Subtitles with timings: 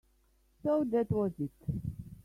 [0.63, 1.51] So that was it.